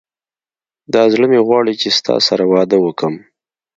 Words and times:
دا 0.93 1.03
زړه 1.13 1.25
مي 1.31 1.39
غواړي 1.47 1.73
چي 1.81 1.89
ستا 1.97 2.15
سره 2.27 2.43
واده 2.53 2.77
وکم 2.85 3.13